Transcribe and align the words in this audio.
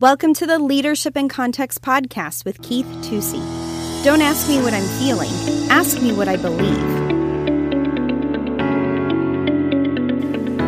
Welcome 0.00 0.32
to 0.36 0.46
the 0.46 0.58
Leadership 0.58 1.14
in 1.14 1.28
Context 1.28 1.82
podcast 1.82 2.46
with 2.46 2.62
Keith 2.62 2.86
Tusey. 3.02 3.42
Don't 4.02 4.22
ask 4.22 4.48
me 4.48 4.56
what 4.62 4.72
I'm 4.72 4.88
feeling, 4.98 5.30
ask 5.68 6.00
me 6.00 6.10
what 6.14 6.26
I 6.26 6.36
believe. 6.36 6.78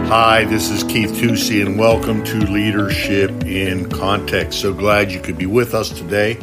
Hi, 0.08 0.44
this 0.44 0.68
is 0.68 0.84
Keith 0.84 1.12
Tusey, 1.12 1.64
and 1.64 1.78
welcome 1.78 2.22
to 2.24 2.40
Leadership 2.40 3.30
in 3.46 3.88
Context. 3.88 4.60
So 4.60 4.74
glad 4.74 5.10
you 5.10 5.18
could 5.18 5.38
be 5.38 5.46
with 5.46 5.72
us 5.72 5.88
today. 5.88 6.38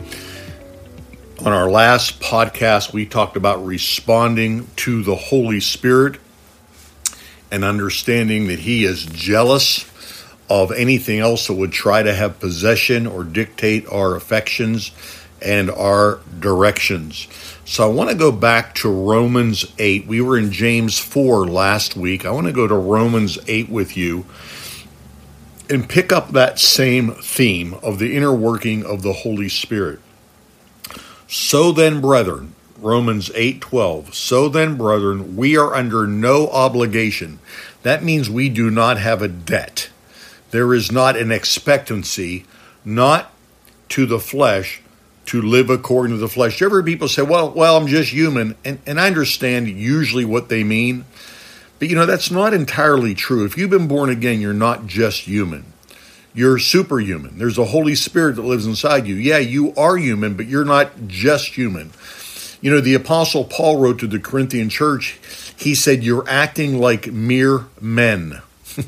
On 1.45 1.53
our 1.53 1.69
last 1.69 2.19
podcast, 2.19 2.91
we 2.91 3.05
talked 3.05 3.37
about 3.37 3.63
responding 3.63 4.65
to 4.77 5.03
the 5.03 5.15
Holy 5.15 5.59
Spirit 5.59 6.19
and 7.51 7.63
understanding 7.63 8.47
that 8.47 8.57
He 8.57 8.83
is 8.83 9.05
jealous 9.05 9.88
of 10.50 10.71
anything 10.71 11.20
else 11.20 11.47
that 11.47 11.54
would 11.54 11.71
try 11.71 12.02
to 12.02 12.13
have 12.13 12.39
possession 12.39 13.05
or 13.05 13.23
dictate 13.23 13.88
our 13.88 14.15
affections 14.15 14.92
and 15.42 15.69
our 15.69 16.19
directions. 16.39 17.28
So 17.65 17.83
I 17.83 17.93
want 17.93 18.10
to 18.10 18.15
go 18.15 18.32
back 18.32 18.73
to 18.75 18.89
Romans 18.89 19.71
8. 19.78 20.07
We 20.07 20.21
were 20.21 20.37
in 20.37 20.51
James 20.51 20.97
4 20.97 21.47
last 21.47 21.96
week. 21.96 22.25
I 22.25 22.32
want 22.32 22.47
to 22.47 22.54
go 22.54 22.68
to 22.68 22.75
Romans 22.75 23.37
8 23.47 23.70
with 23.70 23.96
you 23.96 24.25
and 25.70 25.87
pick 25.87 26.11
up 26.11 26.32
that 26.32 26.59
same 26.59 27.11
theme 27.11 27.75
of 27.84 28.00
the 28.00 28.15
inner 28.15 28.34
working 28.34 28.84
of 28.84 29.04
the 29.04 29.14
Holy 29.14 29.50
Spirit. 29.50 30.00
So 31.28 31.71
then, 31.71 32.02
brethren, 32.02 32.56
Romans 32.81 33.30
8:12. 33.36 34.16
So 34.16 34.50
then, 34.50 34.75
brethren, 34.75 35.36
we 35.36 35.56
are 35.56 35.75
under 35.75 36.08
no 36.08 36.47
obligation. 36.47 37.38
That 37.84 38.03
means 38.03 38.30
we 38.30 38.50
do 38.50 38.72
not 38.72 38.97
have 38.97 39.22
a 39.22 39.28
debt 39.28 39.89
there 40.52 40.73
is 40.73 40.91
not 40.91 41.16
an 41.16 41.31
expectancy, 41.31 42.45
not 42.83 43.31
to 43.89 44.05
the 44.05 44.19
flesh, 44.19 44.81
to 45.25 45.41
live 45.41 45.69
according 45.69 46.16
to 46.16 46.19
the 46.19 46.27
flesh. 46.27 46.59
You 46.59 46.67
ever 46.67 46.81
people 46.81 47.08
say, 47.08 47.22
well, 47.22 47.52
well, 47.52 47.78
I'm 47.78 47.88
just 47.88 48.11
human. 48.11 48.56
And, 48.66 48.80
and 48.86 49.00
I 49.00 49.08
understand 49.08 49.67
usually 49.67 50.25
what 50.25 50.50
they 50.50 50.64
mean. 50.64 51.06
But 51.78 51.89
you 51.89 51.95
know, 51.95 52.06
that's 52.06 52.31
not 52.31 52.53
entirely 52.53 53.14
true. 53.14 53.45
If 53.45 53.58
you've 53.58 53.69
been 53.69 53.88
born 53.88 54.09
again, 54.09 54.41
you're 54.41 54.53
not 54.53 54.88
just 54.88 55.22
human. 55.22 55.66
You're 56.33 56.59
superhuman. 56.59 57.38
There's 57.38 57.58
a 57.58 57.66
Holy 57.66 57.95
Spirit 57.95 58.36
that 58.36 58.44
lives 58.44 58.66
inside 58.66 59.08
you. 59.08 59.16
Yeah, 59.16 59.38
you 59.38 59.73
are 59.75 59.97
human, 59.97 60.36
but 60.36 60.47
you're 60.47 60.66
not 60.66 61.08
just 61.08 61.56
human. 61.56 61.91
You 62.61 62.72
know, 62.72 62.81
the 62.81 62.94
Apostle 62.95 63.45
Paul 63.45 63.78
wrote 63.78 64.00
to 64.00 64.08
the 64.08 64.19
Corinthian 64.19 64.69
church, 64.69 65.19
he 65.58 65.73
said, 65.73 66.03
You're 66.03 66.28
acting 66.28 66.80
like 66.80 67.08
mere 67.11 67.66
men. 67.80 68.41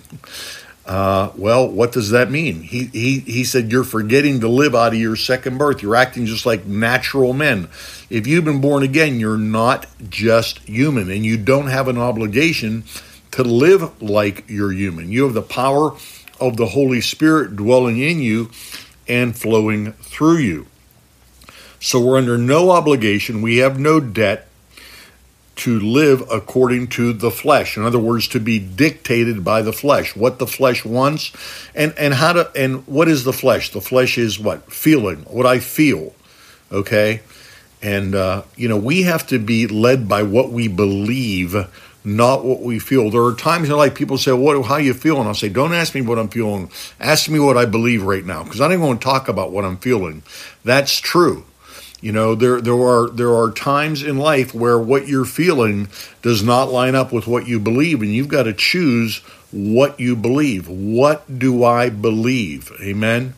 Uh, 0.85 1.31
well, 1.35 1.67
what 1.69 1.91
does 1.91 2.09
that 2.09 2.31
mean? 2.31 2.63
He, 2.63 2.85
he, 2.85 3.19
he 3.19 3.43
said, 3.43 3.71
You're 3.71 3.83
forgetting 3.83 4.39
to 4.39 4.47
live 4.47 4.73
out 4.73 4.93
of 4.93 4.99
your 4.99 5.15
second 5.15 5.57
birth. 5.57 5.81
You're 5.81 5.95
acting 5.95 6.25
just 6.25 6.45
like 6.45 6.65
natural 6.65 7.33
men. 7.33 7.69
If 8.09 8.25
you've 8.25 8.45
been 8.45 8.61
born 8.61 8.83
again, 8.83 9.19
you're 9.19 9.37
not 9.37 9.85
just 10.09 10.59
human, 10.59 11.11
and 11.11 11.23
you 11.23 11.37
don't 11.37 11.67
have 11.67 11.87
an 11.87 11.97
obligation 11.97 12.83
to 13.31 13.43
live 13.43 14.01
like 14.01 14.43
you're 14.49 14.71
human. 14.71 15.11
You 15.11 15.23
have 15.23 15.33
the 15.33 15.41
power 15.41 15.95
of 16.39 16.57
the 16.57 16.67
Holy 16.67 17.01
Spirit 17.01 17.55
dwelling 17.55 17.99
in 17.99 18.19
you 18.19 18.49
and 19.07 19.37
flowing 19.37 19.93
through 19.93 20.37
you. 20.37 20.65
So 21.79 21.99
we're 21.99 22.17
under 22.17 22.37
no 22.37 22.71
obligation, 22.71 23.41
we 23.41 23.57
have 23.57 23.79
no 23.79 23.99
debt 23.99 24.47
to 25.55 25.79
live 25.79 26.23
according 26.31 26.87
to 26.87 27.13
the 27.13 27.31
flesh. 27.31 27.77
In 27.77 27.83
other 27.83 27.99
words, 27.99 28.27
to 28.29 28.39
be 28.39 28.59
dictated 28.59 29.43
by 29.43 29.61
the 29.61 29.73
flesh, 29.73 30.15
what 30.15 30.39
the 30.39 30.47
flesh 30.47 30.85
wants, 30.85 31.31
and 31.75 31.93
and 31.97 32.13
how 32.13 32.33
to 32.33 32.51
and 32.55 32.85
what 32.87 33.07
is 33.07 33.23
the 33.23 33.33
flesh? 33.33 33.71
The 33.71 33.81
flesh 33.81 34.17
is 34.17 34.39
what 34.39 34.71
feeling, 34.71 35.19
what 35.23 35.45
I 35.45 35.59
feel. 35.59 36.13
Okay, 36.71 37.21
and 37.81 38.15
uh, 38.15 38.43
you 38.55 38.69
know 38.69 38.77
we 38.77 39.03
have 39.03 39.27
to 39.27 39.39
be 39.39 39.67
led 39.67 40.07
by 40.07 40.23
what 40.23 40.51
we 40.51 40.67
believe, 40.67 41.55
not 42.03 42.45
what 42.45 42.61
we 42.61 42.79
feel. 42.79 43.09
There 43.09 43.23
are 43.23 43.35
times 43.35 43.69
in 43.69 43.75
life 43.75 43.93
people 43.93 44.17
say, 44.17 44.31
"What? 44.31 44.65
How 44.65 44.77
you 44.77 44.93
feel?" 44.93 45.19
And 45.19 45.27
I'll 45.27 45.35
say, 45.35 45.49
"Don't 45.49 45.73
ask 45.73 45.93
me 45.93 46.01
what 46.01 46.17
I'm 46.17 46.29
feeling. 46.29 46.71
Ask 46.99 47.29
me 47.29 47.39
what 47.39 47.57
I 47.57 47.65
believe 47.65 48.03
right 48.03 48.25
now, 48.25 48.43
because 48.43 48.61
I 48.61 48.69
don't 48.69 48.79
want 48.79 49.01
to 49.01 49.05
talk 49.05 49.27
about 49.27 49.51
what 49.51 49.65
I'm 49.65 49.77
feeling." 49.77 50.23
That's 50.63 50.97
true. 50.99 51.43
You 52.01 52.11
know, 52.11 52.33
there 52.33 52.59
there 52.59 52.73
are 52.73 53.09
there 53.09 53.33
are 53.33 53.51
times 53.51 54.01
in 54.01 54.17
life 54.17 54.53
where 54.55 54.79
what 54.79 55.07
you're 55.07 55.23
feeling 55.25 55.87
does 56.23 56.43
not 56.43 56.71
line 56.71 56.95
up 56.95 57.13
with 57.13 57.27
what 57.27 57.47
you 57.47 57.59
believe, 57.59 58.01
and 58.01 58.11
you've 58.11 58.27
got 58.27 58.43
to 58.43 58.53
choose 58.53 59.19
what 59.51 59.99
you 59.99 60.15
believe. 60.15 60.67
What 60.67 61.39
do 61.39 61.63
I 61.63 61.89
believe? 61.89 62.71
Amen. 62.81 63.35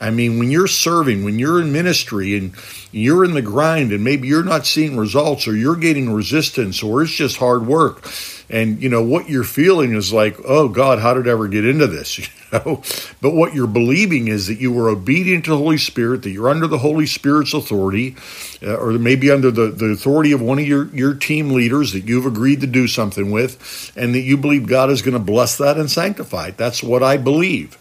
I 0.00 0.10
mean, 0.10 0.38
when 0.38 0.50
you're 0.50 0.66
serving, 0.66 1.24
when 1.24 1.38
you're 1.38 1.60
in 1.60 1.72
ministry 1.72 2.36
and 2.36 2.52
you're 2.92 3.24
in 3.24 3.34
the 3.34 3.42
grind 3.42 3.92
and 3.92 4.04
maybe 4.04 4.28
you're 4.28 4.44
not 4.44 4.66
seeing 4.66 4.96
results 4.96 5.48
or 5.48 5.56
you're 5.56 5.76
getting 5.76 6.12
resistance 6.12 6.82
or 6.82 7.02
it's 7.02 7.12
just 7.12 7.38
hard 7.38 7.66
work 7.66 8.06
and 8.48 8.80
you 8.80 8.88
know 8.88 9.02
what 9.02 9.28
you're 9.28 9.44
feeling 9.44 9.94
is 9.94 10.12
like, 10.12 10.36
"Oh 10.44 10.68
God, 10.68 11.00
how 11.00 11.14
did 11.14 11.26
I 11.26 11.32
ever 11.32 11.48
get 11.48 11.64
into 11.64 11.86
this?" 11.86 12.18
You 12.52 12.60
know? 12.60 12.82
But 13.20 13.34
what 13.34 13.54
you're 13.54 13.66
believing 13.66 14.28
is 14.28 14.46
that 14.46 14.60
you 14.60 14.70
were 14.70 14.88
obedient 14.88 15.46
to 15.46 15.50
the 15.50 15.56
Holy 15.56 15.78
Spirit, 15.78 16.22
that 16.22 16.30
you're 16.30 16.48
under 16.48 16.68
the 16.68 16.78
Holy 16.78 17.04
Spirit's 17.04 17.52
authority, 17.52 18.14
uh, 18.62 18.76
or 18.76 18.92
maybe 18.92 19.32
under 19.32 19.50
the, 19.50 19.72
the 19.72 19.86
authority 19.86 20.30
of 20.30 20.40
one 20.40 20.60
of 20.60 20.66
your, 20.66 20.86
your 20.94 21.12
team 21.12 21.50
leaders 21.50 21.92
that 21.92 22.04
you've 22.04 22.24
agreed 22.24 22.60
to 22.60 22.68
do 22.68 22.86
something 22.86 23.32
with, 23.32 23.92
and 23.96 24.14
that 24.14 24.20
you 24.20 24.36
believe 24.36 24.68
God 24.68 24.90
is 24.90 25.02
going 25.02 25.14
to 25.14 25.18
bless 25.18 25.58
that 25.58 25.76
and 25.76 25.90
sanctify 25.90 26.46
it. 26.46 26.56
That's 26.56 26.84
what 26.84 27.02
I 27.02 27.16
believe. 27.16 27.76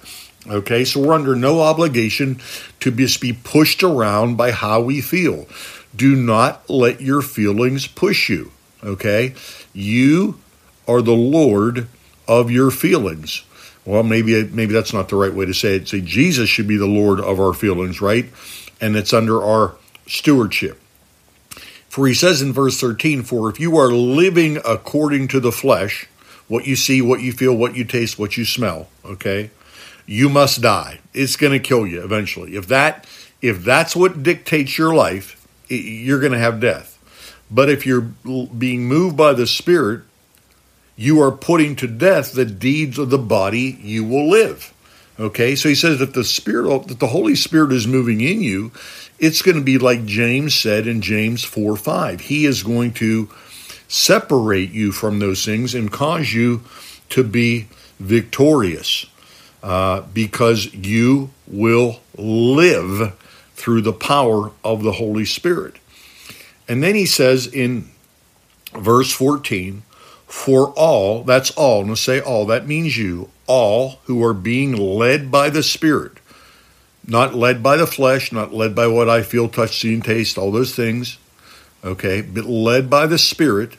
Okay, 0.48 0.86
so 0.86 1.00
we're 1.00 1.14
under 1.14 1.36
no 1.36 1.62
obligation 1.62 2.40
to 2.80 2.92
just 2.92 3.20
be 3.20 3.34
pushed 3.34 3.82
around 3.82 4.36
by 4.36 4.52
how 4.52 4.82
we 4.82 5.02
feel. 5.02 5.48
Do 5.96 6.16
not 6.16 6.70
let 6.70 7.02
your 7.02 7.22
feelings 7.22 7.88
push 7.88 8.30
you. 8.30 8.52
Okay, 8.84 9.34
you 9.74 10.40
are 10.88 11.02
the 11.02 11.16
Lord 11.16 11.88
of 12.28 12.52
your 12.52 12.70
feelings. 12.70 13.44
Well, 13.86 14.04
maybe 14.04 14.44
maybe 14.44 14.74
that's 14.74 14.94
not 14.94 15.10
the 15.10 15.16
right 15.16 15.34
way 15.34 15.46
to 15.46 15.54
say 15.54 15.76
it. 15.76 15.88
Say 15.88 16.02
Jesus 16.02 16.50
should 16.50 16.68
be 16.68 16.78
the 16.78 16.86
Lord 16.86 17.20
of 17.20 17.40
our 17.40 17.54
feelings, 17.54 18.02
right? 18.02 18.26
And 18.80 18.96
it's 18.96 19.14
under 19.14 19.44
our 19.44 19.76
stewardship. 20.08 20.80
For 21.90 22.08
he 22.08 22.14
says 22.14 22.42
in 22.42 22.52
verse 22.52 22.80
13, 22.80 23.24
For 23.24 23.50
if 23.50 23.60
you 23.60 23.78
are 23.78 23.88
living 23.88 24.58
according 24.66 25.30
to 25.30 25.40
the 25.40 25.52
flesh, 25.52 26.08
what 26.48 26.68
you 26.68 26.76
see, 26.76 27.02
what 27.02 27.22
you 27.22 27.32
feel, 27.32 27.56
what 27.56 27.76
you 27.76 27.86
taste, 27.86 28.20
what 28.20 28.38
you 28.38 28.44
smell, 28.44 28.90
okay, 29.06 29.50
you 30.06 30.30
must 30.30 30.62
die. 30.62 31.00
It's 31.14 31.36
going 31.36 31.54
to 31.54 31.60
kill 31.60 31.88
you 31.88 32.04
eventually. 32.04 32.56
If 32.56 32.68
that 32.68 33.08
if 33.42 33.64
that's 33.64 33.96
what 33.96 34.24
dictates 34.24 34.78
your 34.78 34.96
life, 34.96 35.48
you're 35.68 36.20
going 36.20 36.32
to 36.32 36.40
have 36.40 36.60
death. 36.60 36.98
But 37.52 37.70
if 37.70 37.86
you're 37.86 38.02
being 38.02 38.86
moved 38.86 39.16
by 39.16 39.34
the 39.34 39.46
Spirit, 39.46 40.02
you 40.96 41.22
are 41.22 41.32
putting 41.32 41.76
to 41.78 41.88
death 41.88 42.34
the 42.34 42.46
deeds 42.46 42.98
of 42.98 43.10
the 43.10 43.20
body, 43.20 43.78
you 43.82 44.04
will 44.04 44.28
live. 44.30 44.74
Okay, 45.20 45.56
so 45.56 45.70
he 45.70 45.76
says 45.76 46.00
that 46.00 46.14
the 46.14 46.24
Spirit, 46.24 46.88
that 46.88 47.00
the 47.00 47.08
Holy 47.08 47.36
Spirit 47.36 47.72
is 47.72 47.88
moving 47.88 48.20
in 48.20 48.42
you, 48.42 48.72
it's 49.20 49.42
going 49.42 49.58
to 49.58 49.64
be 49.64 49.78
like 49.78 50.06
James 50.06 50.56
said 50.56 50.88
in 50.88 51.02
James 51.02 51.44
4 51.44 51.78
5. 51.78 52.22
He 52.22 52.46
is 52.46 52.64
going 52.64 52.94
to 52.94 53.30
separate 53.88 54.72
you 54.72 54.92
from 54.92 55.20
those 55.20 55.46
things 55.46 55.76
and 55.76 55.92
cause 55.92 56.34
you 56.34 56.64
to 57.10 57.24
be 57.24 57.68
victorious 58.00 59.06
uh, 59.66 60.02
because 60.14 60.72
you 60.76 61.32
will 61.48 62.00
live 62.16 63.18
through 63.56 63.82
the 63.82 63.92
power 63.92 64.52
of 64.64 64.84
the 64.84 64.92
Holy 64.92 65.26
Spirit. 65.26 65.78
And 66.68 66.84
then 66.84 66.94
he 66.94 67.08
says 67.08 67.48
in 67.48 67.90
verse 68.76 69.12
14, 69.12 69.82
for 70.28 70.70
all, 70.78 71.24
that's 71.24 71.50
all, 71.52 71.82
and 71.82 71.98
say 71.98 72.22
all, 72.22 72.46
that 72.46 72.68
means 72.68 72.96
you, 72.96 73.32
all 73.48 74.02
who 74.04 74.24
are 74.24 74.36
being 74.36 74.76
led 74.76 75.32
by 75.32 75.50
the 75.50 75.64
Spirit, 75.64 76.20
not 77.08 77.34
led 77.34 77.64
by 77.64 77.76
the 77.76 77.88
flesh, 77.88 78.32
not 78.32 78.54
led 78.54 78.76
by 78.76 78.86
what 78.86 79.10
I 79.10 79.24
feel, 79.24 79.50
touch, 79.50 79.80
see, 79.80 79.96
and 79.96 80.06
taste, 80.06 80.38
all 80.38 80.52
those 80.52 80.76
things, 80.76 81.18
okay, 81.84 82.22
but 82.22 82.46
led 82.46 82.88
by 82.88 83.08
the 83.08 83.18
Spirit, 83.18 83.78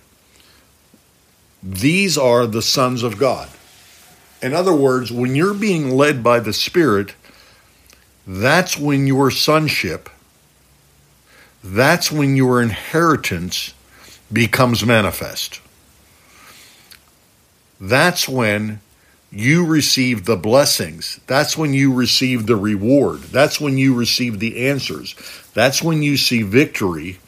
these 1.63 2.19
are 2.19 2.45
the 2.45 2.63
sons 2.63 3.05
of 3.05 3.19
God. 3.19 3.49
In 4.47 4.55
other 4.55 4.75
words, 4.75 5.13
when 5.13 5.35
you're 5.35 5.55
being 5.55 5.91
led 5.91 6.23
by 6.23 6.41
the 6.41 6.53
Spirit, 6.53 7.15
that's 8.27 8.79
when 8.79 9.07
your 9.07 9.31
sonship, 9.31 10.09
that's 11.63 12.11
when 12.11 12.37
your 12.37 12.63
inheritance 12.63 13.75
becomes 14.33 14.85
manifest 14.85 15.61
that's 17.81 18.29
when 18.29 18.81
you 19.31 19.67
receive 19.67 20.25
the 20.25 20.37
blessings. 20.37 21.21
That's 21.27 21.57
when 21.57 21.75
you 21.75 21.93
receive 21.93 22.47
the 22.47 22.57
reward. 22.57 23.23
That's 23.23 23.61
when 23.61 23.77
you 23.77 23.95
receive 23.95 24.39
the 24.39 24.69
answers. 24.69 25.15
That's 25.53 25.83
when 25.83 26.03
you 26.03 26.17
see 26.17 26.43
victory 26.43 27.19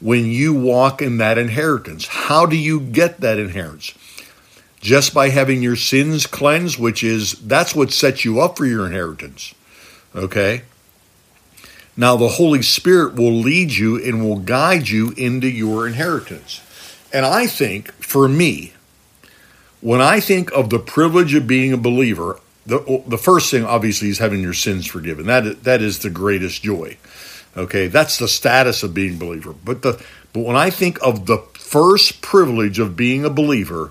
when 0.00 0.26
you 0.26 0.52
walk 0.52 1.00
in 1.00 1.18
that 1.18 1.38
inheritance. 1.38 2.06
How 2.08 2.44
do 2.44 2.56
you 2.56 2.80
get 2.80 3.20
that 3.20 3.38
inheritance? 3.38 3.94
Just 4.82 5.14
by 5.14 5.30
having 5.30 5.62
your 5.62 5.76
sins 5.76 6.26
cleansed, 6.26 6.78
which 6.78 7.02
is 7.02 7.32
that's 7.32 7.74
what 7.74 7.92
sets 7.92 8.24
you 8.24 8.40
up 8.40 8.58
for 8.58 8.66
your 8.66 8.84
inheritance. 8.84 9.54
Okay? 10.14 10.62
Now, 11.96 12.16
the 12.16 12.28
Holy 12.28 12.62
Spirit 12.62 13.14
will 13.14 13.32
lead 13.32 13.72
you 13.72 14.02
and 14.02 14.22
will 14.22 14.38
guide 14.38 14.88
you 14.88 15.12
into 15.16 15.48
your 15.48 15.86
inheritance. 15.86 16.60
And 17.12 17.24
I 17.24 17.46
think, 17.46 17.92
for 17.92 18.28
me, 18.28 18.72
when 19.80 20.00
I 20.00 20.20
think 20.20 20.50
of 20.52 20.70
the 20.70 20.78
privilege 20.78 21.34
of 21.34 21.46
being 21.46 21.72
a 21.72 21.78
believer, 21.78 22.40
the, 22.66 23.02
the 23.06 23.18
first 23.18 23.50
thing 23.50 23.64
obviously 23.64 24.08
is 24.08 24.18
having 24.18 24.40
your 24.40 24.54
sins 24.54 24.86
forgiven. 24.86 25.26
That, 25.26 25.64
that 25.64 25.82
is 25.82 25.98
the 26.00 26.10
greatest 26.10 26.62
joy. 26.62 26.96
Okay, 27.56 27.86
that's 27.86 28.18
the 28.18 28.28
status 28.28 28.82
of 28.82 28.94
being 28.94 29.18
believer. 29.18 29.52
But 29.52 29.82
the 29.82 30.02
but 30.32 30.40
when 30.40 30.56
I 30.56 30.70
think 30.70 30.98
of 31.02 31.26
the 31.26 31.38
first 31.52 32.22
privilege 32.22 32.78
of 32.78 32.96
being 32.96 33.24
a 33.24 33.30
believer, 33.30 33.90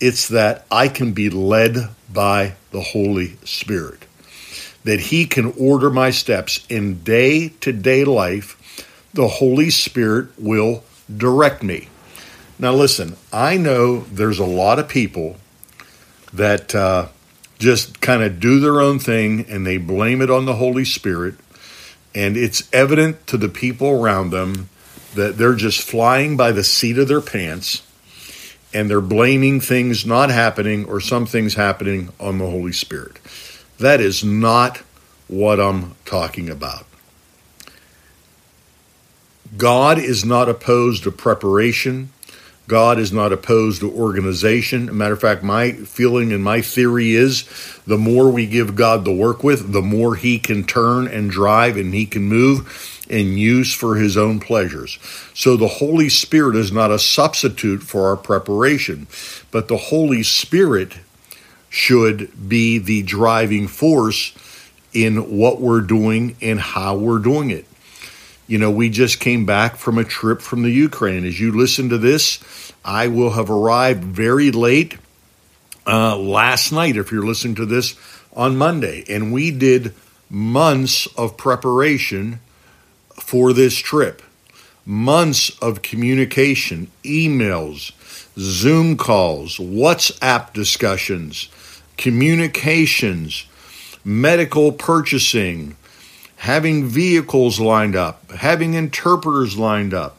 it's 0.00 0.28
that 0.28 0.64
I 0.70 0.88
can 0.88 1.12
be 1.12 1.30
led 1.30 1.90
by 2.12 2.54
the 2.70 2.80
Holy 2.80 3.36
Spirit. 3.44 4.04
That 4.84 5.00
He 5.00 5.26
can 5.26 5.52
order 5.58 5.90
my 5.90 6.10
steps 6.10 6.64
in 6.68 7.02
day 7.02 7.50
to 7.60 7.72
day 7.72 8.04
life. 8.04 8.54
The 9.12 9.28
Holy 9.28 9.70
Spirit 9.70 10.28
will 10.38 10.84
direct 11.14 11.62
me. 11.62 11.88
Now, 12.58 12.74
listen, 12.74 13.16
I 13.32 13.56
know 13.56 14.00
there's 14.00 14.38
a 14.38 14.46
lot 14.46 14.78
of 14.78 14.88
people 14.88 15.36
that 16.32 16.74
uh, 16.74 17.08
just 17.58 18.00
kind 18.00 18.22
of 18.22 18.40
do 18.40 18.60
their 18.60 18.80
own 18.80 18.98
thing 18.98 19.46
and 19.48 19.66
they 19.66 19.78
blame 19.78 20.20
it 20.20 20.30
on 20.30 20.44
the 20.44 20.56
Holy 20.56 20.84
Spirit. 20.84 21.34
And 22.14 22.36
it's 22.36 22.68
evident 22.72 23.26
to 23.28 23.36
the 23.36 23.48
people 23.48 23.88
around 23.88 24.30
them 24.30 24.68
that 25.14 25.38
they're 25.38 25.54
just 25.54 25.82
flying 25.82 26.36
by 26.36 26.52
the 26.52 26.64
seat 26.64 26.98
of 26.98 27.08
their 27.08 27.20
pants 27.20 27.82
and 28.72 28.88
they're 28.90 29.00
blaming 29.00 29.60
things 29.60 30.04
not 30.04 30.30
happening 30.30 30.84
or 30.86 31.00
some 31.00 31.26
things 31.26 31.54
happening 31.54 32.10
on 32.20 32.38
the 32.38 32.46
Holy 32.46 32.72
Spirit. 32.72 33.18
That 33.78 34.00
is 34.00 34.24
not 34.24 34.78
what 35.28 35.60
I'm 35.60 35.94
talking 36.04 36.50
about. 36.50 36.84
God 39.56 39.98
is 39.98 40.24
not 40.24 40.48
opposed 40.48 41.04
to 41.04 41.10
preparation. 41.10 42.10
God 42.66 42.98
is 42.98 43.12
not 43.12 43.32
opposed 43.32 43.80
to 43.80 43.90
organization. 43.90 44.94
matter 44.96 45.14
of 45.14 45.20
fact, 45.20 45.42
my 45.42 45.72
feeling 45.72 46.32
and 46.32 46.44
my 46.44 46.60
theory 46.60 47.12
is 47.12 47.44
the 47.86 47.96
more 47.96 48.30
we 48.30 48.46
give 48.46 48.76
God 48.76 49.06
the 49.06 49.12
work 49.12 49.42
with, 49.42 49.72
the 49.72 49.80
more 49.80 50.16
He 50.16 50.38
can 50.38 50.64
turn 50.64 51.08
and 51.08 51.30
drive 51.30 51.78
and 51.78 51.94
He 51.94 52.04
can 52.04 52.24
move 52.24 52.97
and 53.10 53.38
use 53.38 53.72
for 53.72 53.96
His 53.96 54.16
own 54.16 54.40
pleasures. 54.40 54.98
So 55.34 55.56
the 55.56 55.68
Holy 55.68 56.08
Spirit 56.08 56.56
is 56.56 56.72
not 56.72 56.90
a 56.90 56.98
substitute 56.98 57.82
for 57.82 58.08
our 58.08 58.16
preparation, 58.16 59.06
but 59.50 59.68
the 59.68 59.76
Holy 59.76 60.22
Spirit 60.22 60.94
should 61.70 62.48
be 62.48 62.78
the 62.78 63.02
driving 63.02 63.68
force 63.68 64.32
in 64.92 65.36
what 65.38 65.60
we're 65.60 65.80
doing 65.80 66.36
and 66.40 66.58
how 66.58 66.96
we're 66.96 67.18
doing 67.18 67.50
it. 67.50 67.66
You 68.46 68.58
know, 68.58 68.70
we 68.70 68.88
just 68.88 69.20
came 69.20 69.44
back 69.44 69.76
from 69.76 69.98
a 69.98 70.04
trip 70.04 70.40
from 70.40 70.62
the 70.62 70.70
Ukraine. 70.70 71.26
As 71.26 71.38
you 71.38 71.52
listen 71.52 71.90
to 71.90 71.98
this, 71.98 72.72
I 72.82 73.08
will 73.08 73.32
have 73.32 73.50
arrived 73.50 74.02
very 74.02 74.50
late 74.50 74.96
uh, 75.86 76.16
last 76.16 76.72
night, 76.72 76.96
if 76.96 77.12
you're 77.12 77.26
listening 77.26 77.56
to 77.56 77.66
this 77.66 77.94
on 78.32 78.56
Monday. 78.56 79.04
And 79.08 79.32
we 79.32 79.50
did 79.50 79.94
months 80.30 81.06
of 81.18 81.36
preparation 81.36 82.40
for 83.20 83.52
this 83.52 83.76
trip, 83.76 84.22
months 84.84 85.50
of 85.60 85.82
communication, 85.82 86.90
emails, 87.04 87.92
Zoom 88.38 88.96
calls, 88.96 89.58
WhatsApp 89.58 90.52
discussions, 90.52 91.48
communications, 91.96 93.46
medical 94.04 94.72
purchasing, 94.72 95.76
having 96.36 96.86
vehicles 96.86 97.60
lined 97.60 97.96
up, 97.96 98.30
having 98.32 98.74
interpreters 98.74 99.58
lined 99.58 99.92
up. 99.92 100.16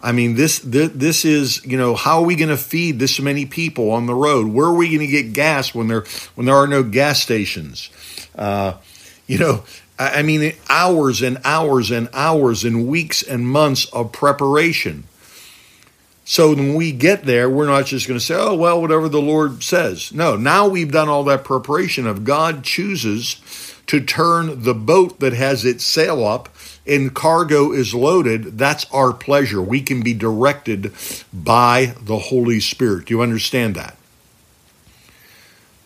I 0.00 0.12
mean, 0.12 0.34
this, 0.34 0.60
this 0.60 1.24
is 1.24 1.64
you 1.64 1.76
know 1.76 1.94
how 1.94 2.20
are 2.20 2.24
we 2.24 2.36
going 2.36 2.50
to 2.50 2.56
feed 2.56 2.98
this 2.98 3.20
many 3.20 3.46
people 3.46 3.90
on 3.90 4.06
the 4.06 4.14
road? 4.14 4.46
Where 4.46 4.66
are 4.66 4.74
we 4.74 4.88
going 4.88 5.00
to 5.00 5.06
get 5.06 5.32
gas 5.32 5.74
when 5.74 5.88
there 5.88 6.04
when 6.36 6.46
there 6.46 6.54
are 6.54 6.68
no 6.68 6.82
gas 6.82 7.20
stations? 7.20 7.90
Uh, 8.34 8.74
you 9.28 9.38
know, 9.38 9.62
I, 9.98 10.22
mean, 10.22 10.54
hours 10.68 11.22
and 11.22 11.38
hours 11.44 11.90
and 11.90 12.08
hours 12.12 12.64
and 12.64 12.88
weeks 12.88 13.22
and 13.22 13.46
months 13.46 13.84
of 13.92 14.10
preparation. 14.10 15.04
So 16.24 16.54
when 16.54 16.74
we 16.74 16.92
get 16.92 17.24
there, 17.24 17.48
we're 17.48 17.66
not 17.66 17.86
just 17.86 18.06
going 18.06 18.18
to 18.18 18.24
say, 18.24 18.34
"Oh 18.34 18.54
well, 18.54 18.80
whatever 18.80 19.08
the 19.08 19.20
Lord 19.20 19.62
says." 19.62 20.12
No, 20.12 20.36
now 20.36 20.68
we've 20.68 20.92
done 20.92 21.08
all 21.08 21.24
that 21.24 21.44
preparation. 21.44 22.06
If 22.06 22.24
God 22.24 22.64
chooses 22.64 23.40
to 23.86 24.00
turn 24.00 24.62
the 24.62 24.74
boat 24.74 25.20
that 25.20 25.32
has 25.32 25.64
its 25.64 25.84
sail 25.84 26.24
up 26.24 26.50
and 26.86 27.14
cargo 27.14 27.72
is 27.72 27.94
loaded, 27.94 28.58
that's 28.58 28.84
our 28.92 29.12
pleasure. 29.12 29.62
We 29.62 29.80
can 29.80 30.02
be 30.02 30.14
directed 30.14 30.92
by 31.32 31.94
the 32.00 32.18
Holy 32.18 32.60
Spirit. 32.60 33.06
Do 33.06 33.14
you 33.14 33.22
understand 33.22 33.74
that? 33.74 33.97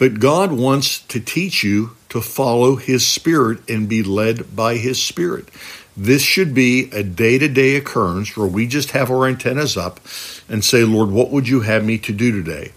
But 0.03 0.19
God 0.19 0.51
wants 0.51 0.99
to 0.99 1.21
teach 1.21 1.63
you 1.63 1.93
to 2.09 2.21
follow 2.21 2.75
His 2.75 3.07
Spirit 3.07 3.61
and 3.71 3.89
be 3.89 4.03
led 4.03 4.57
by 4.57 4.75
His 4.75 5.01
Spirit. 5.01 5.49
This 5.97 6.23
should 6.23 6.53
be 6.53 6.91
a 6.91 7.05
day 7.05 7.39
to 7.39 7.47
day 7.47 7.77
occurrence 7.77 8.37
where 8.37 8.49
we 8.49 8.67
just 8.67 8.91
have 8.91 9.13
our 9.13 9.29
antennas 9.29 9.77
up 9.77 10.01
and 10.49 10.65
say, 10.65 10.83
Lord, 10.83 11.11
what 11.13 11.31
would 11.31 11.47
you 11.47 11.61
have 11.61 11.85
me 11.85 11.99
to 11.99 12.13
do 12.13 12.33
today? 12.33 12.73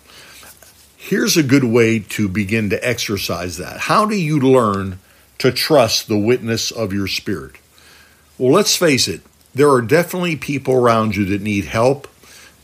Here's 0.98 1.36
a 1.36 1.42
good 1.42 1.63
way 1.63 1.98
to 1.98 2.30
begin 2.30 2.69
to 2.69 2.88
exercise 2.88 3.57
that. 3.57 3.80
How 3.80 4.06
do 4.06 4.16
you 4.16 4.39
learn 4.39 5.00
to 5.39 5.51
trust 5.51 6.07
the 6.07 6.19
witness 6.19 6.69
of 6.69 6.94
your 6.94 7.07
spirit. 7.07 7.56
Well, 8.38 8.51
let's 8.51 8.75
face 8.75 9.07
it, 9.07 9.22
there 9.56 9.72
are 9.72 9.81
definitely 9.81 10.36
people 10.36 10.75
around 10.75 11.16
you 11.16 11.25
that 11.25 11.42
need 11.42 11.66
help, 11.66 12.07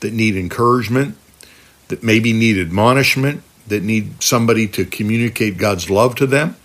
that 0.02 0.14
need 0.14 0.36
encouragement, 0.36 1.18
that 1.88 2.04
maybe 2.04 2.32
need 2.32 2.60
admonishment, 2.60 3.42
that 3.72 3.84
need 3.84 4.22
somebody 4.22 4.68
to 4.68 4.86
communicate 4.86 5.58
God's 5.58 5.90
love 5.90 6.16
to 6.16 6.28
them. 6.28 6.56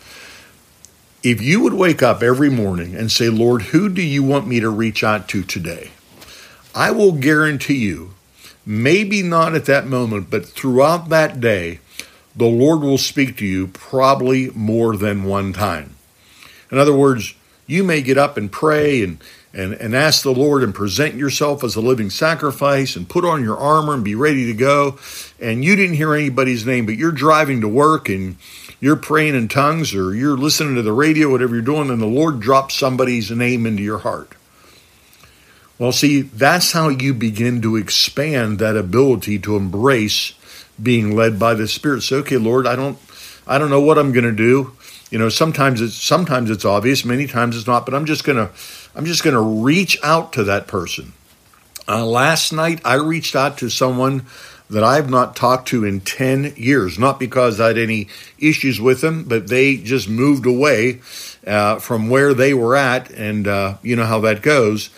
If 1.23 1.41
you 1.41 1.61
would 1.63 1.73
wake 1.73 2.03
up 2.03 2.23
every 2.23 2.51
morning 2.51 2.95
and 2.95 3.11
say, 3.11 3.31
Lord, 3.31 3.63
who 3.63 3.89
do 3.89 4.03
you 4.03 4.23
want 4.23 4.47
me 4.47 4.61
to 4.61 4.69
reach 4.69 5.03
out 5.03 5.29
to 5.31 5.43
today? 5.43 5.91
I 6.75 6.91
will 6.91 7.13
guarantee 7.13 7.79
you, 7.79 8.13
maybe 8.65 9.23
not 9.23 9.55
at 9.55 9.65
that 9.65 9.87
moment, 9.87 10.31
but 10.31 10.47
throughout 10.47 11.09
that 11.09 11.41
day, 11.41 11.81
the 12.37 12.47
Lord 12.47 12.81
will 12.81 12.99
speak 12.99 13.39
to 13.39 13.47
you 13.47 13.69
probably 13.69 14.51
more 14.51 14.97
than 14.97 15.25
one 15.25 15.53
time. 15.55 15.97
In 16.71 16.79
other 16.79 16.95
words, 16.95 17.35
you 17.67 17.83
may 17.83 18.03
get 18.03 18.19
up 18.19 18.37
and 18.37 18.53
pray 18.53 19.03
and, 19.03 19.19
and, 19.57 19.73
and 19.73 19.97
ask 19.97 20.23
the 20.23 20.35
Lord 20.35 20.63
and 20.63 20.75
present 20.75 21.15
yourself 21.15 21.65
as 21.65 21.77
a 21.77 21.81
living 21.81 22.11
sacrifice 22.11 22.95
and 22.95 23.09
put 23.09 23.25
on 23.25 23.43
your 23.43 23.57
armor 23.57 23.95
and 23.95 24.05
be 24.05 24.15
ready 24.15 24.45
to 24.47 24.53
go. 24.53 24.99
And 25.41 25.65
you 25.65 25.75
didn't 25.75 25.97
hear 25.97 26.15
anybody's 26.15 26.67
name, 26.67 26.85
but 26.85 26.97
you're 26.97 27.11
driving 27.11 27.63
to 27.63 27.69
work 27.69 28.11
and 28.11 28.37
you're 28.81 28.97
praying 28.97 29.35
in 29.35 29.49
tongues 29.49 29.95
or 29.95 30.15
you're 30.15 30.37
listening 30.37 30.75
to 30.75 30.83
the 30.83 30.93
radio, 30.93 31.31
whatever 31.31 31.55
you're 31.55 31.65
doing, 31.65 31.89
and 31.89 32.03
the 32.03 32.07
Lord 32.07 32.39
drops 32.39 32.75
somebody's 32.75 33.31
name 33.31 33.65
into 33.65 33.83
your 33.83 33.99
heart. 33.99 34.35
Well, 35.79 35.93
see, 35.93 36.21
that's 36.21 36.73
how 36.73 36.91
you 36.91 37.15
begin 37.15 37.63
to 37.63 37.77
expand 37.77 38.59
that 38.59 38.77
ability 38.77 39.39
to 39.41 39.57
embrace 39.57 40.35
being 40.83 41.17
led 41.17 41.39
by 41.39 41.55
the 41.55 41.67
Spirit. 41.67 42.03
So, 42.03 42.19
okay, 42.19 42.37
Lord, 42.37 42.67
I 42.67 42.77
don't 42.77 42.99
I 43.47 43.59
don't 43.59 43.71
know 43.71 43.81
what 43.81 43.99
I'm 43.99 44.13
gonna 44.13 44.33
do. 44.33 44.73
You 45.11 45.19
know, 45.19 45.29
sometimes 45.29 45.81
it's 45.81 45.95
sometimes 45.95 46.51
it's 46.51 46.65
obvious, 46.65 47.05
many 47.05 47.27
times 47.27 47.57
it's 47.57 47.67
not. 47.67 47.87
But 47.87 47.95
I'm 47.95 48.07
just 48.07 48.25
gonna 48.25 48.51
I'm 48.97 49.05
just 49.05 49.23
gonna 49.23 49.43
reach 49.43 49.99
out 50.03 50.33
to 50.33 50.45
that 50.45 50.67
person. 50.67 51.13
Uh, 51.87 52.07
last 52.07 52.51
night 52.51 52.81
I 52.83 52.95
reached 52.95 53.37
out 53.37 53.59
to 53.59 53.69
someone 53.69 54.25
that 54.71 54.83
I've 54.83 55.11
not 55.11 55.37
talked 55.37 55.69
to 55.69 55.85
in 55.85 56.01
10 56.01 56.55
years, 56.57 56.99
not 56.99 57.21
because 57.21 57.61
I 57.61 57.69
had 57.69 57.79
any 57.79 58.09
issues 58.39 58.81
with 58.81 59.03
them, 59.03 59.25
but 59.25 59.49
they 59.49 59.77
just 59.77 60.09
moved 60.09 60.47
away 60.47 61.01
uh, 61.47 61.79
from 61.79 62.09
where 62.09 62.33
they 62.33 62.55
were 62.55 62.75
at, 62.75 63.11
and 63.11 63.47
uh, 63.47 63.77
you 63.83 63.97
know 63.97 64.07
how 64.07 64.21
that 64.21 64.41
goes. 64.41 64.89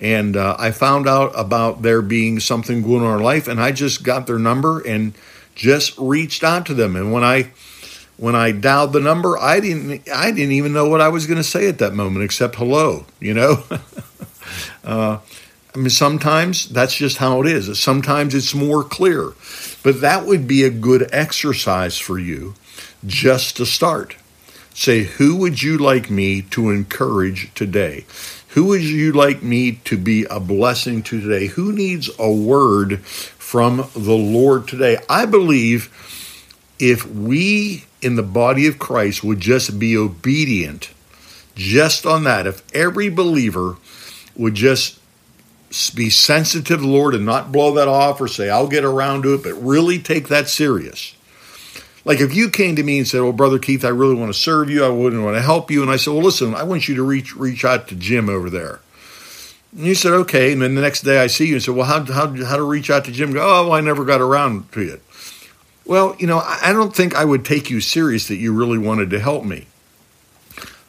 And 0.00 0.36
uh, 0.36 0.54
I 0.56 0.70
found 0.70 1.08
out 1.08 1.32
about 1.34 1.82
there 1.82 2.00
being 2.00 2.38
something 2.38 2.82
going 2.82 3.02
on 3.02 3.06
in 3.06 3.10
our 3.10 3.20
life, 3.20 3.48
and 3.48 3.60
I 3.60 3.72
just 3.72 4.04
got 4.04 4.28
their 4.28 4.38
number 4.38 4.80
and 4.86 5.14
just 5.56 5.98
reached 5.98 6.44
out 6.44 6.64
to 6.66 6.74
them. 6.74 6.94
And 6.94 7.12
when 7.12 7.24
I 7.24 7.50
when 8.18 8.34
I 8.34 8.50
dialed 8.50 8.92
the 8.92 9.00
number, 9.00 9.38
I 9.38 9.60
didn't 9.60 10.08
I 10.12 10.30
didn't 10.32 10.52
even 10.52 10.72
know 10.72 10.88
what 10.88 11.00
I 11.00 11.08
was 11.08 11.26
going 11.26 11.38
to 11.38 11.44
say 11.44 11.68
at 11.68 11.78
that 11.78 11.94
moment 11.94 12.24
except 12.24 12.56
hello. 12.56 13.06
You 13.20 13.32
know, 13.32 13.64
uh, 14.84 15.18
I 15.74 15.78
mean 15.78 15.88
sometimes 15.88 16.68
that's 16.68 16.96
just 16.96 17.16
how 17.18 17.40
it 17.40 17.46
is. 17.46 17.78
Sometimes 17.80 18.34
it's 18.34 18.54
more 18.54 18.82
clear, 18.82 19.32
but 19.82 20.00
that 20.00 20.26
would 20.26 20.46
be 20.46 20.64
a 20.64 20.70
good 20.70 21.08
exercise 21.12 21.96
for 21.96 22.18
you 22.18 22.54
just 23.06 23.56
to 23.56 23.64
start. 23.64 24.16
Say, 24.74 25.04
who 25.04 25.36
would 25.36 25.62
you 25.62 25.78
like 25.78 26.10
me 26.10 26.42
to 26.42 26.70
encourage 26.70 27.52
today? 27.54 28.04
Who 28.50 28.66
would 28.66 28.82
you 28.82 29.12
like 29.12 29.42
me 29.42 29.72
to 29.84 29.96
be 29.96 30.24
a 30.24 30.40
blessing 30.40 31.02
to 31.04 31.20
today? 31.20 31.46
Who 31.46 31.72
needs 31.72 32.10
a 32.18 32.32
word 32.32 33.00
from 33.00 33.88
the 33.94 34.16
Lord 34.16 34.68
today? 34.68 34.98
I 35.08 35.26
believe 35.26 35.92
if 36.78 37.06
we 37.06 37.84
in 38.00 38.16
the 38.16 38.22
body 38.22 38.66
of 38.66 38.78
Christ 38.78 39.24
would 39.24 39.40
just 39.40 39.78
be 39.78 39.96
obedient 39.96 40.90
just 41.54 42.06
on 42.06 42.24
that. 42.24 42.46
If 42.46 42.62
every 42.74 43.08
believer 43.08 43.76
would 44.36 44.54
just 44.54 45.00
be 45.94 46.08
sensitive 46.08 46.66
to 46.66 46.76
the 46.76 46.86
Lord 46.86 47.14
and 47.14 47.26
not 47.26 47.52
blow 47.52 47.74
that 47.74 47.88
off 47.88 48.20
or 48.20 48.28
say, 48.28 48.48
I'll 48.48 48.68
get 48.68 48.84
around 48.84 49.22
to 49.22 49.34
it, 49.34 49.42
but 49.42 49.54
really 49.54 49.98
take 49.98 50.28
that 50.28 50.48
serious. 50.48 51.14
Like 52.04 52.20
if 52.20 52.34
you 52.34 52.48
came 52.48 52.76
to 52.76 52.82
me 52.82 52.98
and 52.98 53.06
said, 53.06 53.20
Well, 53.20 53.32
Brother 53.32 53.58
Keith, 53.58 53.84
I 53.84 53.88
really 53.88 54.14
want 54.14 54.32
to 54.32 54.38
serve 54.38 54.70
you, 54.70 54.84
I 54.84 54.88
wouldn't 54.88 55.22
want 55.22 55.36
to 55.36 55.42
help 55.42 55.70
you. 55.70 55.82
And 55.82 55.90
I 55.90 55.96
said, 55.96 56.14
Well, 56.14 56.22
listen, 56.22 56.54
I 56.54 56.62
want 56.62 56.88
you 56.88 56.94
to 56.94 57.02
reach 57.02 57.36
reach 57.36 57.64
out 57.64 57.88
to 57.88 57.96
Jim 57.96 58.30
over 58.30 58.48
there. 58.48 58.80
And 59.76 59.84
you 59.84 59.94
said, 59.94 60.12
Okay. 60.12 60.52
And 60.52 60.62
then 60.62 60.74
the 60.74 60.80
next 60.80 61.02
day 61.02 61.18
I 61.18 61.26
see 61.26 61.48
you 61.48 61.54
and 61.54 61.62
said, 61.62 61.74
Well, 61.74 61.84
how, 61.84 62.04
how, 62.04 62.32
how 62.44 62.56
to 62.56 62.62
reach 62.62 62.88
out 62.88 63.04
to 63.06 63.12
Jim? 63.12 63.32
Go, 63.32 63.40
oh, 63.40 63.64
well, 63.64 63.72
I 63.72 63.80
never 63.80 64.04
got 64.06 64.22
around 64.22 64.72
to 64.72 64.80
it. 64.80 65.02
Well, 65.88 66.14
you 66.18 66.26
know, 66.26 66.38
I 66.44 66.74
don't 66.74 66.94
think 66.94 67.16
I 67.16 67.24
would 67.24 67.46
take 67.46 67.70
you 67.70 67.80
serious 67.80 68.28
that 68.28 68.36
you 68.36 68.52
really 68.52 68.76
wanted 68.76 69.08
to 69.10 69.18
help 69.18 69.44
me. 69.44 69.66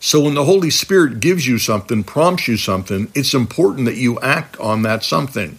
So 0.01 0.19
when 0.21 0.33
the 0.33 0.43
Holy 0.43 0.69
Spirit 0.69 1.21
gives 1.21 1.47
you 1.47 1.57
something, 1.57 2.03
prompts 2.03 2.49
you 2.49 2.57
something, 2.57 3.09
it's 3.15 3.33
important 3.33 3.85
that 3.85 3.95
you 3.95 4.19
act 4.19 4.59
on 4.59 4.81
that 4.83 5.05
something 5.05 5.57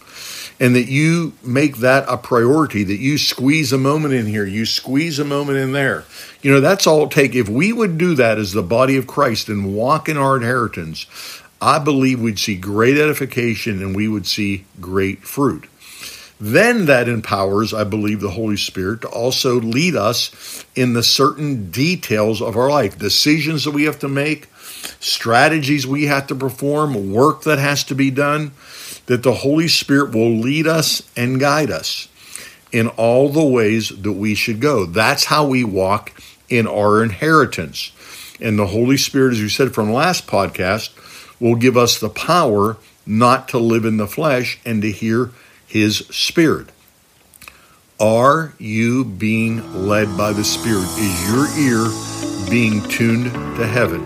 and 0.61 0.76
that 0.76 0.88
you 0.90 1.32
make 1.42 1.78
that 1.78 2.04
a 2.06 2.18
priority, 2.18 2.85
that 2.85 2.99
you 2.99 3.16
squeeze 3.16 3.73
a 3.73 3.78
moment 3.78 4.12
in 4.12 4.26
here, 4.26 4.44
you 4.44 4.66
squeeze 4.66 5.18
a 5.18 5.25
moment 5.25 5.56
in 5.56 5.73
there. 5.73 6.04
You 6.42 6.52
know, 6.52 6.61
that's 6.61 6.87
all 6.87 7.04
it 7.04 7.11
take. 7.11 7.35
If 7.35 7.49
we 7.49 7.73
would 7.73 7.97
do 7.97 8.14
that 8.16 8.38
as 8.38 8.52
the 8.52 8.62
body 8.62 8.99
of 8.99 9.06
Christ 9.06 9.49
and 9.49 9.75
walk 9.75 10.06
in 10.06 10.18
our 10.18 10.37
inheritance, 10.37 11.06
I 11.62 11.78
believe 11.78 12.20
we'd 12.20 12.38
see 12.38 12.56
great 12.56 12.99
edification 12.99 13.82
and 13.82 13.97
we 13.97 14.06
would 14.06 14.26
see 14.26 14.66
great 14.82 15.23
fruit. 15.23 15.64
Then 16.40 16.87
that 16.87 17.06
empowers, 17.09 17.75
I 17.75 17.85
believe, 17.85 18.20
the 18.20 18.30
Holy 18.30 18.56
Spirit 18.56 19.02
to 19.02 19.09
also 19.09 19.61
lead 19.61 19.94
us 19.94 20.64
in 20.75 20.94
the 20.94 21.02
certain 21.02 21.70
details 21.70 22.40
of 22.40 22.56
our 22.56 22.70
life, 22.70 22.99
decisions 22.99 23.64
that 23.64 23.73
we 23.73 23.85
have 23.85 23.99
to 23.99 24.09
make, 24.09 24.49
strategies 25.00 25.87
we 25.87 26.06
have 26.06 26.26
to 26.28 26.35
perform, 26.35 27.12
work 27.12 27.42
that 27.42 27.59
has 27.59 27.85
to 27.85 27.94
be 27.94 28.11
done, 28.11 28.52
that 29.06 29.23
the 29.23 29.35
Holy 29.35 29.68
Spirit 29.68 30.14
will 30.14 30.38
lead 30.38 30.66
us 30.66 31.02
and 31.14 31.38
guide 31.38 31.70
us 31.70 32.09
in 32.73 32.88
all 32.88 33.28
the 33.28 33.44
ways 33.44 33.90
that 33.90 34.12
we 34.12 34.35
should 34.35 34.61
go. 34.61 34.87
That's 34.87 35.25
how 35.25 35.47
we 35.47 35.62
walk 35.64 36.12
in 36.49 36.66
our 36.66 37.02
inheritance. 37.02 37.92
And 38.40 38.59
the 38.59 38.68
Holy 38.68 38.97
Spirit, 38.97 39.32
as 39.32 39.40
you 39.42 39.50
said 39.50 39.75
from 39.75 39.92
last 39.92 40.26
podcast, 40.26 40.90
will 41.38 41.56
give 41.56 41.76
us 41.76 41.99
the 41.99 42.09
power 42.09 42.78
not 43.04 43.49
to 43.49 43.59
live 43.59 43.85
in 43.85 43.99
the 43.99 44.06
flesh 44.06 44.59
and 44.64 44.80
to 44.82 44.90
hear 44.90 45.32
his 45.71 45.99
Spirit. 46.11 46.69
Are 48.00 48.55
you 48.59 49.05
being 49.05 49.87
led 49.87 50.17
by 50.17 50.33
the 50.33 50.43
Spirit? 50.43 50.89
Is 50.99 51.31
your 51.31 51.47
ear 51.59 52.50
being 52.50 52.83
tuned 52.89 53.33
to 53.57 53.67
heaven? 53.67 54.03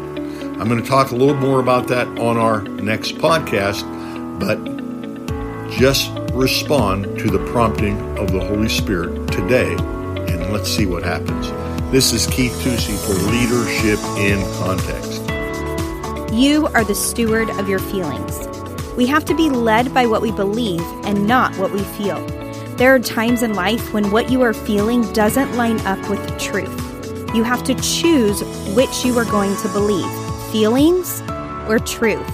I'm 0.61 0.69
going 0.69 0.83
to 0.83 0.89
talk 0.89 1.11
a 1.11 1.17
little 1.17 1.35
more 1.35 1.61
about 1.61 1.89
that 1.89 2.07
on 2.19 2.37
our 2.37 2.63
next 2.63 3.15
podcast, 3.15 3.83
but 4.39 4.59
just 5.71 6.13
respond 6.35 7.19
to 7.19 7.31
the 7.31 7.39
prompting 7.51 7.99
of 8.19 8.31
the 8.31 8.41
Holy 8.41 8.69
Spirit 8.69 9.33
today, 9.33 9.73
and 9.73 10.53
let's 10.53 10.69
see 10.69 10.85
what 10.85 11.03
happens. 11.03 11.51
This 11.91 12.13
is 12.13 12.27
Keith 12.27 12.53
Tusey 12.63 12.99
for 13.07 13.15
Leadership 13.31 13.99
in 14.19 14.43
Context. 14.59 15.23
You 16.35 16.67
are 16.75 16.85
the 16.85 16.95
steward 16.95 17.49
of 17.51 17.69
your 17.71 17.79
feelings. 17.79 18.54
We 18.97 19.07
have 19.07 19.25
to 19.25 19.35
be 19.35 19.51
led 19.51 19.93
by 19.93 20.07
what 20.07 20.23
we 20.23 20.31
believe 20.31 20.81
and 21.05 21.27
not 21.27 21.57
what 21.59 21.73
we 21.73 21.83
feel. 21.83 22.25
There 22.77 22.95
are 22.95 23.01
times 23.01 23.43
in 23.43 23.55
life 23.55 23.93
when 23.93 24.11
what 24.11 24.31
you 24.31 24.43
are 24.43 24.55
feeling 24.55 25.03
doesn't 25.13 25.57
line 25.57 25.81
up 25.81 25.99
with 26.09 26.25
the 26.29 26.39
truth. 26.39 27.35
You 27.35 27.43
have 27.43 27.65
to 27.65 27.75
choose 27.77 28.43
which 28.77 29.05
you 29.05 29.19
are 29.19 29.25
going 29.25 29.57
to 29.57 29.69
believe 29.71 30.11
feelings 30.53 31.23
or 31.69 31.81
truth. 31.81 32.27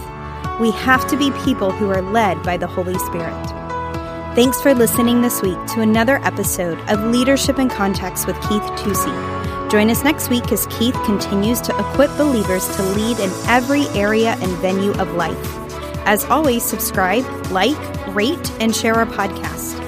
We 0.60 0.70
have 0.72 1.08
to 1.08 1.16
be 1.16 1.30
people 1.44 1.70
who 1.70 1.88
are 1.88 2.02
led 2.02 2.42
by 2.42 2.58
the 2.58 2.66
Holy 2.66 2.98
Spirit. 2.98 3.46
Thanks 4.34 4.60
for 4.60 4.74
listening 4.74 5.22
this 5.22 5.40
week 5.40 5.58
to 5.74 5.80
another 5.80 6.18
episode 6.24 6.78
of 6.90 7.02
Leadership 7.04 7.58
in 7.58 7.70
Context 7.70 8.26
with 8.26 8.36
Keith 8.42 8.62
Tusey. 8.76 9.70
Join 9.70 9.88
us 9.88 10.04
next 10.04 10.28
week 10.28 10.52
as 10.52 10.66
Keith 10.66 10.96
continues 11.04 11.60
to 11.62 11.78
equip 11.78 12.14
believers 12.18 12.68
to 12.76 12.82
lead 12.82 13.18
in 13.18 13.30
every 13.46 13.86
area 13.98 14.36
and 14.40 14.52
venue 14.58 14.92
of 15.00 15.12
life. 15.14 15.59
As 16.04 16.24
always, 16.26 16.62
subscribe, 16.64 17.24
like, 17.50 17.76
rate, 18.14 18.50
and 18.60 18.74
share 18.74 18.94
our 18.94 19.06
podcast. 19.06 19.78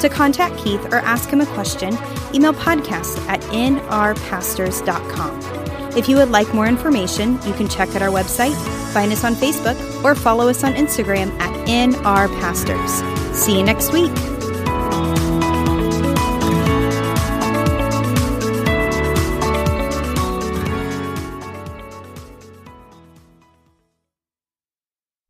To 0.00 0.08
contact 0.08 0.56
Keith 0.58 0.84
or 0.92 0.96
ask 0.96 1.30
him 1.30 1.40
a 1.40 1.46
question, 1.46 1.96
email 2.34 2.52
podcast 2.52 3.18
at 3.28 3.40
nrpastors.com. 3.42 5.40
If 5.96 6.08
you 6.08 6.16
would 6.16 6.30
like 6.30 6.52
more 6.54 6.66
information, 6.66 7.34
you 7.46 7.52
can 7.52 7.68
check 7.68 7.94
out 7.94 8.02
our 8.02 8.08
website, 8.08 8.56
find 8.92 9.12
us 9.12 9.24
on 9.24 9.34
Facebook, 9.34 9.76
or 10.02 10.14
follow 10.14 10.48
us 10.48 10.64
on 10.64 10.72
Instagram 10.72 11.30
at 11.38 11.52
nrpastors. 11.68 13.34
See 13.34 13.58
you 13.58 13.62
next 13.62 13.92
week. 13.92 14.31